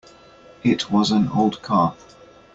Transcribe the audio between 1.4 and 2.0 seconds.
car.